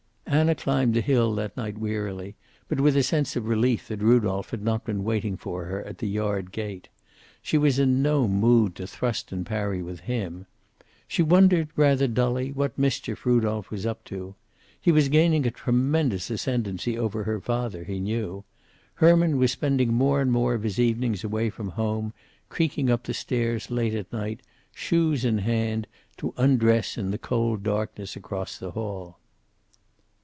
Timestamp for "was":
7.57-7.77, 13.69-13.85, 14.89-15.09, 19.37-19.51